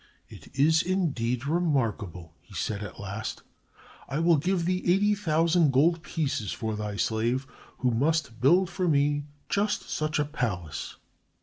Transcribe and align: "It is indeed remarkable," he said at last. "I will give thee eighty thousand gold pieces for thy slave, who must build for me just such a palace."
"It 0.29 0.47
is 0.57 0.81
indeed 0.81 1.45
remarkable," 1.45 2.33
he 2.41 2.55
said 2.55 2.81
at 2.81 2.99
last. 2.99 3.43
"I 4.09 4.17
will 4.17 4.37
give 4.37 4.65
thee 4.65 4.77
eighty 4.83 5.13
thousand 5.13 5.71
gold 5.71 6.01
pieces 6.01 6.51
for 6.51 6.75
thy 6.75 6.95
slave, 6.95 7.45
who 7.77 7.91
must 7.91 8.41
build 8.41 8.67
for 8.67 8.87
me 8.87 9.25
just 9.47 9.91
such 9.91 10.17
a 10.17 10.25
palace." 10.25 10.95